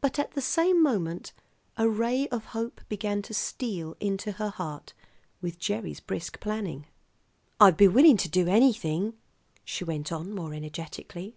[0.00, 1.32] But at the same moment
[1.76, 4.92] a ray of hope began to steal into her heart
[5.42, 6.86] with Gerry's brisk planning.
[7.58, 9.14] "I'd be willing to do anything,"
[9.64, 11.34] she went on more energetically.